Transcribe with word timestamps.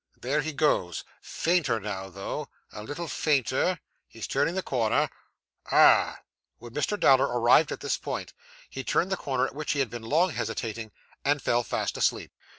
There 0.19 0.41
he 0.41 0.51
goes. 0.51 1.03
Fainter 1.21 1.79
now, 1.79 2.09
though. 2.09 2.49
A 2.71 2.81
little 2.81 3.07
fainter. 3.07 3.79
He's 4.07 4.25
turning 4.25 4.55
the 4.55 4.63
corner. 4.63 5.09
Ah!' 5.71 6.21
When 6.57 6.73
Mr. 6.73 6.99
Dowler 6.99 7.27
arrived 7.27 7.71
at 7.71 7.81
this 7.81 7.97
point, 7.97 8.33
he 8.67 8.83
turned 8.83 9.11
the 9.11 9.15
corner 9.15 9.45
at 9.45 9.53
which 9.53 9.73
he 9.73 9.79
had 9.79 9.91
been 9.91 10.01
long 10.01 10.31
hesitating, 10.31 10.91
and 11.23 11.39
fell 11.39 11.61
fast 11.61 11.97
asleep. 11.97 12.31